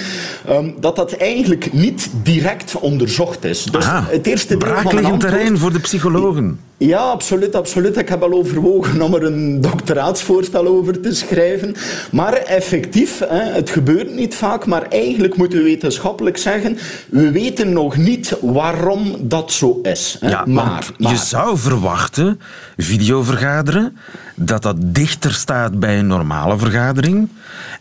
[0.50, 3.64] um, dat dat eigenlijk niet direct onderzocht is.
[3.64, 6.60] Dus Aha, het eerste deel van antwoord, terrein voor de psychologen.
[6.88, 7.98] Ja, absoluut, absoluut.
[7.98, 11.76] Ik heb al overwogen om er een doctoraatsvoorstel over te schrijven.
[12.12, 16.78] Maar effectief, hè, het gebeurt niet vaak, maar eigenlijk moeten we wetenschappelijk zeggen,
[17.10, 20.18] we weten nog niet waarom dat zo is.
[20.20, 20.30] Hè.
[20.30, 22.40] Ja, maar, maar, je zou verwachten,
[22.78, 23.98] videovergaderen,
[24.36, 27.30] dat dat dichter staat bij een normale vergadering.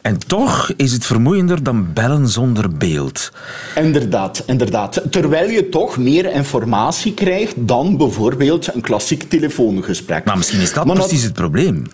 [0.02, 3.32] En toch is het vermoeiender dan bellen zonder beeld.
[3.74, 5.02] Inderdaad, inderdaad.
[5.10, 10.24] Terwijl je toch meer informatie krijgt dan bijvoorbeeld een klassiek telefoongesprek.
[10.24, 11.84] Maar misschien is dat precies het probleem.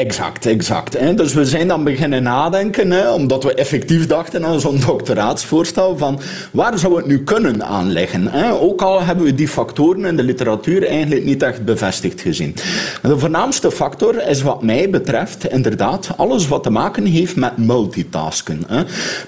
[0.00, 1.16] Exact, exact.
[1.16, 6.20] Dus we zijn dan beginnen nadenken, omdat we effectief dachten aan zo'n doctoraatsvoorstel, van
[6.52, 8.32] waar zou het nu kunnen aanleggen?
[8.60, 12.54] Ook al hebben we die factoren in de literatuur eigenlijk niet echt bevestigd gezien.
[13.02, 18.62] De voornaamste factor is wat mij betreft inderdaad alles wat te maken heeft met multitasken.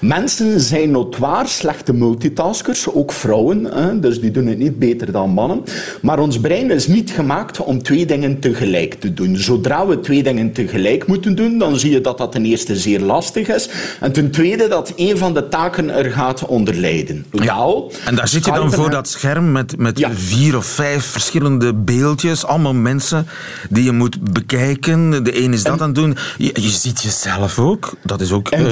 [0.01, 5.63] Mensen zijn notoir slechte multitaskers, ook vrouwen, dus die doen het niet beter dan mannen.
[6.01, 9.37] Maar ons brein is niet gemaakt om twee dingen tegelijk te doen.
[9.37, 10.61] Zodra we twee dingen tegelijk
[11.07, 13.69] moeten doen, dan zie je dat dat ten eerste zeer lastig is.
[13.99, 17.25] En ten tweede dat een van de taken er gaat onder lijden.
[17.31, 17.67] Ja,
[18.05, 22.45] en daar zit je dan voor dat scherm met, met vier of vijf verschillende beeldjes.
[22.45, 23.27] Allemaal mensen
[23.69, 25.23] die je moet bekijken.
[25.23, 26.17] De een is dat aan het doen.
[26.37, 27.93] Je, je ziet jezelf ook.
[28.03, 28.71] Dat is ook uh,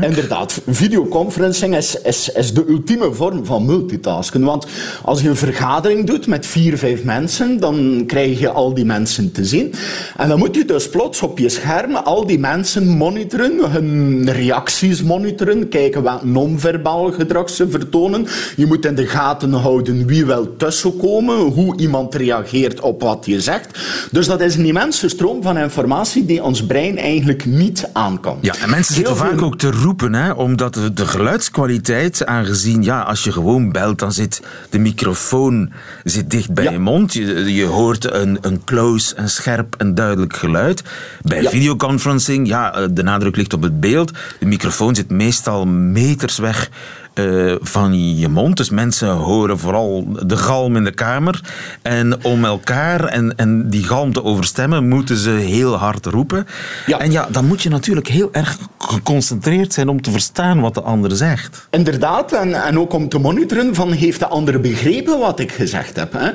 [0.00, 4.44] Inderdaad, videoconferencing is, is, is de ultieme vorm van multitasken.
[4.44, 4.66] Want
[5.02, 9.32] als je een vergadering doet met vier, vijf mensen, dan krijg je al die mensen
[9.32, 9.74] te zien.
[10.16, 15.02] En dan moet je dus plots op je scherm al die mensen monitoren, hun reacties
[15.02, 18.26] monitoren, kijken wat non-verbaal gedrag ze vertonen.
[18.56, 23.40] Je moet in de gaten houden wie wil tussenkomen, hoe iemand reageert op wat je
[23.40, 23.78] zegt.
[24.10, 28.38] Dus dat is een immense stroom van informatie die ons brein eigenlijk niet aan kan.
[28.40, 33.24] Ja, en mensen zitten vaak ook te roepen, hè, omdat de geluidskwaliteit, aangezien ja, als
[33.24, 35.72] je gewoon belt, dan zit de microfoon
[36.04, 37.12] zit dicht bij je mond.
[37.12, 40.82] Je, je hoort een, een close en scherp en duidelijk geluid.
[41.22, 44.12] Bij videoconferencing, ja, de nadruk ligt op het beeld.
[44.38, 46.70] De microfoon zit meestal meters weg
[47.18, 48.56] uh, van je mond.
[48.56, 51.40] Dus mensen horen vooral de galm in de kamer.
[51.82, 56.46] En om elkaar en, en die galm te overstemmen, moeten ze heel hard roepen.
[56.86, 56.98] Ja.
[56.98, 60.82] En ja, dan moet je natuurlijk heel erg geconcentreerd zijn om te verstaan wat de
[60.82, 61.66] ander zegt.
[61.70, 65.96] Inderdaad, en, en ook om te monitoren van heeft de ander begrepen wat ik gezegd
[65.96, 66.12] heb.
[66.12, 66.30] Hè?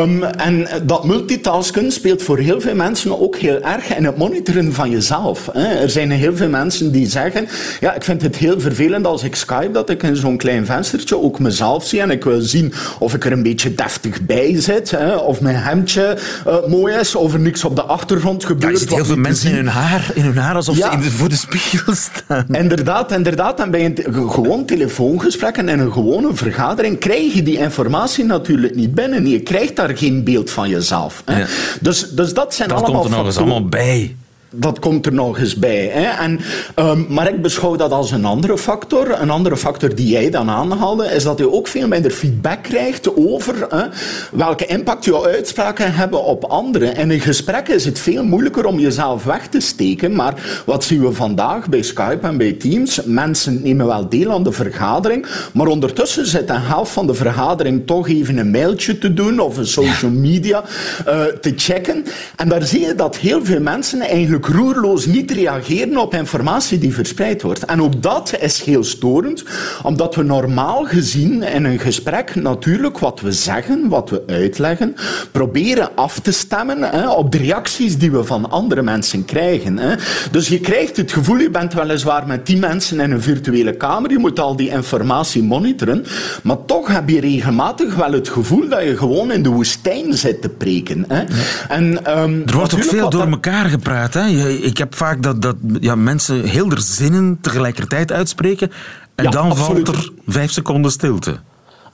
[0.00, 4.72] Um, en dat multitasken speelt voor heel veel mensen ook heel erg in het monitoren
[4.72, 5.48] van jezelf.
[5.52, 5.66] Hè?
[5.66, 7.48] Er zijn heel veel mensen die zeggen,
[7.80, 11.22] ja, ik vind het heel vervelend als ik Skype dat ik in zo'n klein venstertje
[11.22, 14.90] ook mezelf zie en ik wil zien of ik er een beetje deftig bij zit,
[14.90, 18.62] hè, of mijn hemdje uh, mooi is, of er niks op de achtergrond gebeurt.
[18.62, 21.00] Ja, je ziet heel veel mensen in hun haar, in hun haar alsof ze in
[21.00, 22.46] de, voor de spiegel staan.
[22.50, 23.60] Inderdaad, inderdaad.
[23.60, 28.94] En bij een gewoon telefoongesprek en een gewone vergadering krijg je die informatie natuurlijk niet
[28.94, 29.26] binnen.
[29.26, 31.22] Je krijgt daar geen beeld van jezelf.
[31.24, 31.44] Hè.
[31.80, 34.16] Dus, dus dat zijn dat allemaal komt er nog eens allemaal bij
[34.50, 35.90] dat komt er nog eens bij.
[35.92, 36.24] Hè?
[36.24, 36.40] En,
[36.76, 39.20] um, maar ik beschouw dat als een andere factor.
[39.20, 43.16] Een andere factor die jij dan aanhaalde, is dat je ook veel minder feedback krijgt
[43.16, 43.86] over hè,
[44.32, 46.96] welke impact jouw uitspraken hebben op anderen.
[46.96, 50.14] In een gesprek is het veel moeilijker om jezelf weg te steken.
[50.14, 53.02] Maar wat zien we vandaag bij Skype en bij Teams?
[53.04, 57.86] Mensen nemen wel deel aan de vergadering, maar ondertussen zit een helft van de vergadering
[57.86, 60.64] toch even een mailtje te doen of een social media
[61.08, 62.04] uh, te checken.
[62.36, 66.94] En daar zie je dat heel veel mensen eigenlijk roerloos niet reageren op informatie die
[66.94, 67.64] verspreid wordt.
[67.64, 69.44] En ook dat is heel storend,
[69.82, 74.94] omdat we normaal gezien in een gesprek natuurlijk wat we zeggen, wat we uitleggen,
[75.32, 79.78] proberen af te stemmen hè, op de reacties die we van andere mensen krijgen.
[79.78, 79.94] Hè.
[80.30, 84.10] Dus je krijgt het gevoel, je bent weliswaar met tien mensen in een virtuele kamer,
[84.10, 86.04] je moet al die informatie monitoren,
[86.42, 90.42] maar toch heb je regelmatig wel het gevoel dat je gewoon in de woestijn zit
[90.42, 91.04] te preken.
[91.08, 91.24] Hè.
[91.68, 94.14] En, um, er wordt ook veel door elkaar gepraat.
[94.14, 94.24] Hè?
[94.62, 98.70] Ik heb vaak dat, dat ja, mensen heel de zinnen tegelijkertijd uitspreken
[99.14, 101.40] en dan valt er vijf seconden stilte.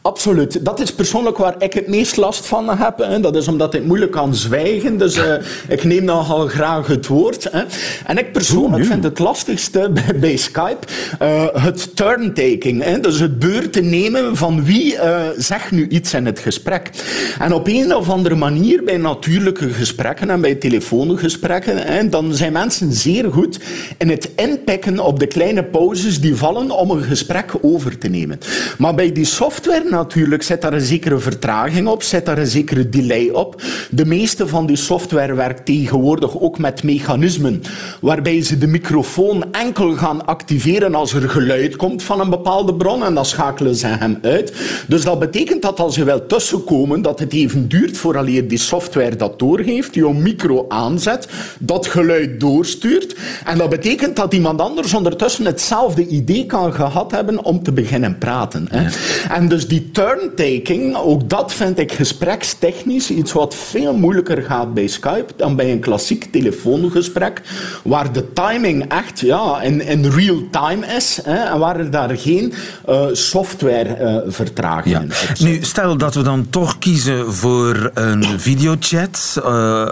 [0.07, 0.65] Absoluut.
[0.65, 2.99] Dat is persoonlijk waar ik het meest last van heb.
[2.99, 3.21] Hè.
[3.21, 4.99] Dat is omdat ik moeilijk kan zwijgen.
[4.99, 5.35] Dus uh,
[5.77, 7.49] ik neem nogal graag het woord.
[7.51, 7.63] Hè.
[8.05, 10.87] En ik persoonlijk vind het lastigste bij, bij Skype
[11.23, 12.83] uh, het turntaking.
[12.83, 13.01] Hè.
[13.01, 16.91] Dus het beurten nemen van wie uh, zegt nu iets in het gesprek.
[17.39, 22.53] En op een of andere manier bij natuurlijke gesprekken en bij telefoongesprekken, hè, dan zijn
[22.53, 23.61] mensen zeer goed
[23.99, 28.39] in het inpikken op de kleine pauzes die vallen om een gesprek over te nemen.
[28.79, 32.89] Maar bij die software natuurlijk zit daar een zekere vertraging op, zit daar een zekere
[32.89, 33.63] delay op.
[33.91, 37.63] De meeste van die software werkt tegenwoordig ook met mechanismen
[38.01, 43.05] waarbij ze de microfoon enkel gaan activeren als er geluid komt van een bepaalde bron
[43.05, 44.53] en dan schakelen ze hem uit.
[44.87, 49.17] Dus dat betekent dat als je wil tussenkomen, dat het even duurt voordat die software
[49.17, 51.29] dat doorgeeft, je micro aanzet,
[51.59, 53.17] dat geluid doorstuurt.
[53.45, 58.19] En dat betekent dat iemand anders ondertussen hetzelfde idee kan gehad hebben om te beginnen
[58.19, 58.67] praten.
[58.71, 58.89] Hè.
[59.35, 64.87] En dus die turntaking, ook dat vind ik gesprekstechnisch iets wat veel moeilijker gaat bij
[64.87, 67.43] Skype dan bij een klassiek telefoongesprek,
[67.85, 72.17] waar de timing echt ja, in, in real time is hè, en waar er daar
[72.17, 72.53] geen
[72.89, 75.45] uh, software uh, vertraging ja.
[75.45, 79.37] Nu, stel dat we dan toch kiezen voor een videochat.
[79.39, 79.87] Uh,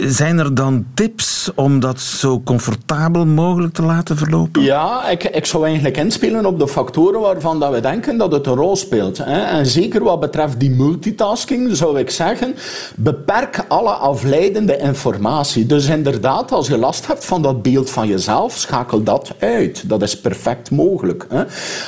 [0.00, 4.62] zijn er dan tips om dat zo comfortabel mogelijk te laten verlopen?
[4.62, 8.46] Ja, ik, ik zou eigenlijk inspelen op de factoren waarvan dat we denken dat het
[8.46, 9.18] een rol speelt.
[9.26, 12.54] En zeker wat betreft die multitasking zou ik zeggen,
[12.96, 15.66] beperk alle afleidende informatie.
[15.66, 19.88] Dus inderdaad, als je last hebt van dat beeld van jezelf, schakel dat uit.
[19.88, 21.26] Dat is perfect mogelijk.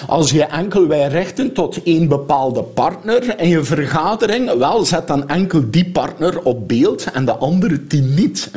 [0.07, 5.29] Als je enkel wij richten tot één bepaalde partner in je vergadering, wel, zet dan
[5.29, 8.51] enkel die partner op beeld en de andere tien niet.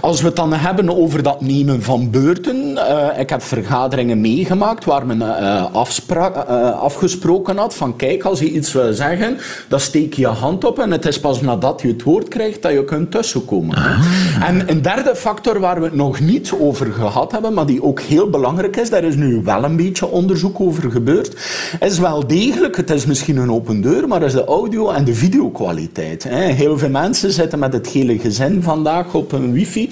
[0.00, 4.84] Als we het dan hebben over dat nemen van beurten, uh, ik heb vergaderingen meegemaakt
[4.84, 9.36] waar men uh, uh, afgesproken had van als je iets wil zeggen,
[9.68, 12.62] dan steek je je hand op en het is pas nadat je het woord krijgt
[12.62, 13.76] dat je kunt tussenkomen.
[13.76, 14.48] Ah.
[14.48, 18.00] En een derde factor waar we het nog niet over gehad hebben, maar die ook
[18.00, 21.36] heel belangrijk is, daar is nu wel een beetje onderzoek over gebeurd,
[21.80, 25.14] is wel degelijk, het is misschien een open deur, maar is de audio- en de
[25.14, 26.24] videokwaliteit.
[26.30, 29.90] Heel veel mensen zitten met het hele gezin vandaag op een wifi.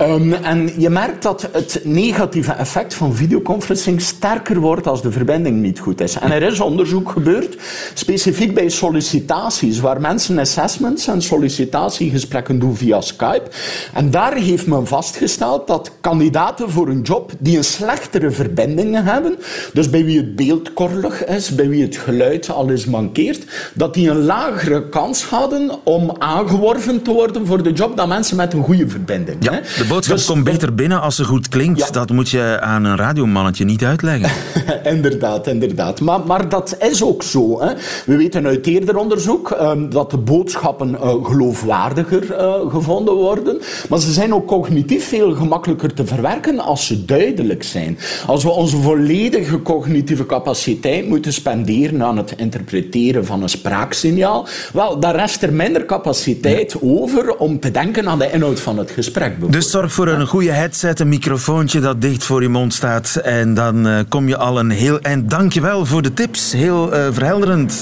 [0.00, 5.60] Um, en je merkt dat het negatieve effect van videoconferencing sterker wordt als de verbinding
[5.60, 6.18] niet goed is.
[6.18, 7.51] En er is onderzoek gebeurd
[7.94, 13.50] specifiek bij sollicitaties, waar mensen assessments en sollicitatiegesprekken doen via Skype.
[13.94, 19.38] En daar heeft men vastgesteld dat kandidaten voor een job die een slechtere verbindingen hebben,
[19.72, 23.94] dus bij wie het beeld korrelig is, bij wie het geluid al eens mankeert, dat
[23.94, 28.52] die een lagere kans hadden om aangeworven te worden voor de job dan mensen met
[28.52, 29.36] een goede verbinding.
[29.44, 31.92] Ja, de boodschap dus, komt beter binnen als ze goed klinkt.
[31.92, 34.30] Dat moet je aan een radiomannetje niet uitleggen.
[34.94, 36.00] inderdaad, inderdaad.
[36.00, 37.41] Maar, maar dat is ook zo.
[37.42, 37.60] Zo.
[37.60, 37.74] Hè.
[38.06, 43.60] We weten uit eerder onderzoek ehm, dat de boodschappen uh, geloofwaardiger uh, gevonden worden.
[43.88, 47.98] Maar ze zijn ook cognitief veel gemakkelijker te verwerken als ze duidelijk zijn.
[48.26, 55.00] Als we onze volledige cognitieve capaciteit moeten spenderen aan het interpreteren van een spraaksignaal, wel,
[55.00, 59.52] dan rest er minder capaciteit over om te denken aan de inhoud van het gesprek.
[59.52, 63.54] Dus zorg voor een goede headset, een microfoontje dat dicht voor je mond staat en
[63.54, 65.30] dan uh, kom je al een heel eind.
[65.30, 66.52] Dankjewel voor de tips.
[66.52, 67.31] Heel uh, verhelderend,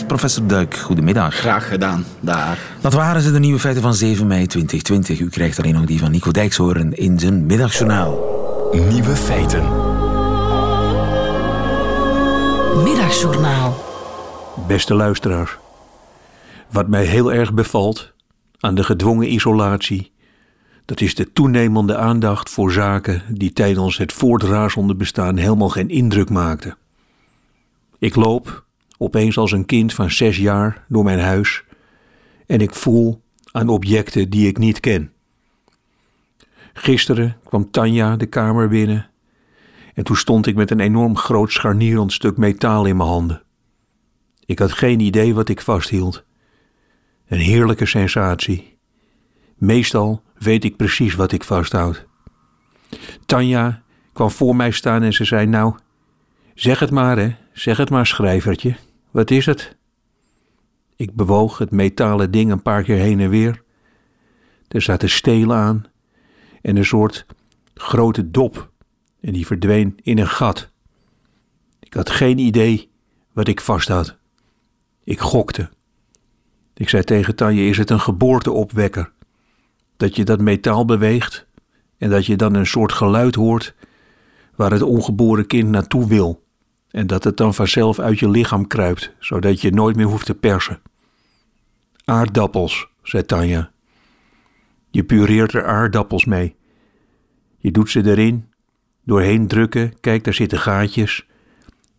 [0.06, 0.76] professor Duik.
[0.76, 1.34] Goedemiddag.
[1.34, 2.04] Graag gedaan.
[2.20, 2.58] Daar.
[2.80, 5.20] Dat waren ze, de nieuwe feiten van 7 mei 2020.
[5.20, 8.18] U krijgt alleen nog die van Nico Dijkshoorn in zijn middagjournaal.
[8.72, 9.62] Nieuwe feiten.
[12.82, 13.84] Middagjournaal.
[14.66, 15.56] Beste luisteraars.
[16.70, 18.12] Wat mij heel erg bevalt
[18.60, 20.12] aan de gedwongen isolatie,
[20.84, 26.30] dat is de toenemende aandacht voor zaken die tijdens het voortrazende bestaan helemaal geen indruk
[26.30, 26.76] maakten.
[27.98, 28.64] Ik loop,
[29.02, 31.64] opeens als een kind van zes jaar, door mijn huis
[32.46, 33.22] en ik voel
[33.52, 35.12] aan objecten die ik niet ken.
[36.72, 39.08] Gisteren kwam Tanja de kamer binnen
[39.94, 43.42] en toen stond ik met een enorm groot scharnierend stuk metaal in mijn handen.
[44.44, 46.24] Ik had geen idee wat ik vasthield.
[47.26, 48.78] Een heerlijke sensatie.
[49.56, 52.06] Meestal weet ik precies wat ik vasthoud.
[53.26, 53.82] Tanja
[54.12, 55.74] kwam voor mij staan en ze zei: Nou,
[56.54, 58.76] zeg het maar, hè, zeg het maar, schrijvertje.
[59.10, 59.76] Wat is het?
[60.96, 63.62] Ik bewoog het metalen ding een paar keer heen en weer.
[64.68, 65.84] Er zaten stelen aan
[66.62, 67.26] en een soort
[67.74, 68.70] grote dop,
[69.20, 70.70] en die verdween in een gat.
[71.80, 72.90] Ik had geen idee
[73.32, 74.16] wat ik vast had.
[75.04, 75.70] Ik gokte.
[76.74, 79.12] Ik zei tegen Tanje: Is het een geboorteopwekker?
[79.96, 81.46] Dat je dat metaal beweegt
[81.98, 83.74] en dat je dan een soort geluid hoort
[84.56, 86.48] waar het ongeboren kind naartoe wil.
[86.90, 90.34] En dat het dan vanzelf uit je lichaam kruipt, zodat je nooit meer hoeft te
[90.34, 90.80] persen.
[92.04, 93.70] Aardappels, zei Tanja.
[94.90, 96.56] Je pureert er aardappels mee.
[97.58, 98.48] Je doet ze erin,
[99.04, 101.26] doorheen drukken, kijk daar zitten gaatjes.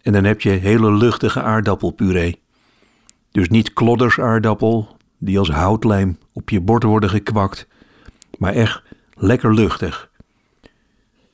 [0.02, 2.42] En dan heb je hele luchtige aardappelpuree.
[3.32, 7.68] Dus niet klodders aardappel, die als houtlijm op je bord worden gekwakt,
[8.38, 8.84] maar echt
[9.14, 10.10] lekker luchtig.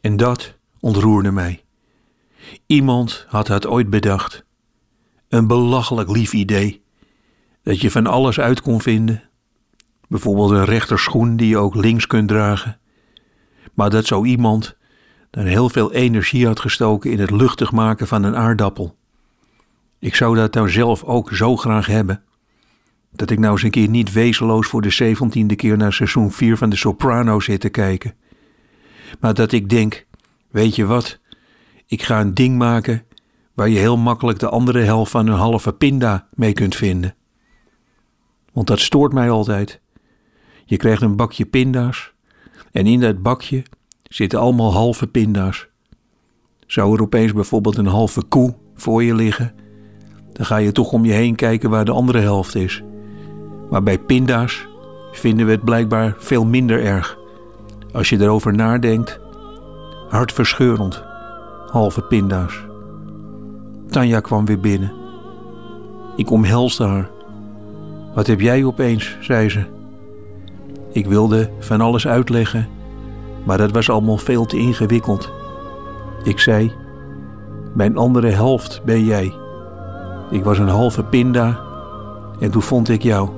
[0.01, 1.63] En dat ontroerde mij.
[2.65, 4.45] Iemand had het ooit bedacht.
[5.29, 6.83] Een belachelijk lief idee.
[7.63, 9.23] Dat je van alles uit kon vinden.
[10.07, 12.79] Bijvoorbeeld een rechterschoen die je ook links kunt dragen.
[13.73, 14.77] Maar dat zo iemand
[15.29, 18.97] dan heel veel energie had gestoken in het luchtig maken van een aardappel.
[19.99, 22.23] Ik zou dat nou zelf ook zo graag hebben.
[23.11, 26.57] Dat ik nou eens een keer niet wezenloos voor de zeventiende keer naar seizoen 4
[26.57, 28.15] van de Soprano zit te kijken.
[29.19, 30.05] Maar dat ik denk,
[30.49, 31.19] weet je wat,
[31.87, 33.03] ik ga een ding maken
[33.53, 37.15] waar je heel makkelijk de andere helft van een halve pinda mee kunt vinden.
[38.53, 39.79] Want dat stoort mij altijd.
[40.65, 42.11] Je krijgt een bakje pinda's
[42.71, 43.63] en in dat bakje
[44.03, 45.67] zitten allemaal halve pinda's.
[46.67, 49.53] Zou er opeens bijvoorbeeld een halve koe voor je liggen,
[50.33, 52.83] dan ga je toch om je heen kijken waar de andere helft is.
[53.69, 54.67] Maar bij pinda's
[55.11, 57.17] vinden we het blijkbaar veel minder erg.
[57.91, 59.19] Als je erover nadenkt,
[60.09, 61.03] hartverscheurend,
[61.69, 62.65] halve pinda's.
[63.89, 64.93] Tanja kwam weer binnen.
[66.15, 67.09] Ik omhelsde haar.
[68.13, 69.63] Wat heb jij opeens, zei ze.
[70.91, 72.67] Ik wilde van alles uitleggen,
[73.45, 75.31] maar dat was allemaal veel te ingewikkeld.
[76.23, 76.71] Ik zei:
[77.73, 79.33] Mijn andere helft ben jij.
[80.29, 81.59] Ik was een halve pinda
[82.39, 83.29] en toen vond ik jou.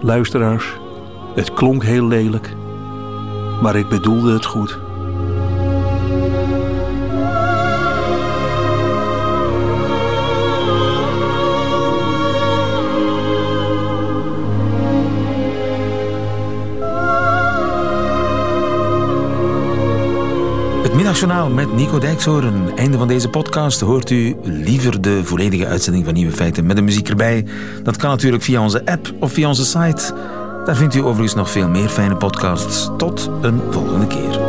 [0.00, 0.76] Luisteraars,
[1.34, 2.54] het klonk heel lelijk,
[3.62, 4.85] maar ik bedoelde het goed.
[21.06, 22.76] Middagjournaal met Nico Dijkshoorn.
[22.76, 26.82] Einde van deze podcast hoort u liever de volledige uitzending van Nieuwe Feiten met de
[26.82, 27.46] muziek erbij.
[27.82, 30.14] Dat kan natuurlijk via onze app of via onze site.
[30.64, 32.90] Daar vindt u overigens nog veel meer fijne podcasts.
[32.96, 34.40] Tot een volgende keer.